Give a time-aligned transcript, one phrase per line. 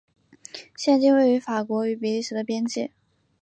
[0.75, 2.89] 现今位于法国与比利时的边界。